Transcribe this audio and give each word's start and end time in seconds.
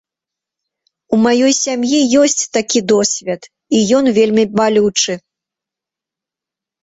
У 1.15 1.19
маёй 1.25 1.53
сям'і 1.63 1.99
ёсць 2.21 2.43
такі 2.57 2.79
досвед, 2.91 3.41
і 3.79 3.83
ён 3.99 4.05
вельмі 4.17 4.43
балючы. 4.57 5.13